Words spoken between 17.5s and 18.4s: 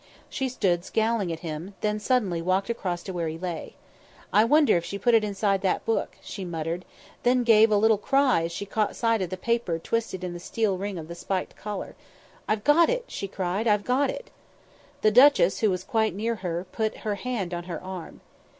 on her arm.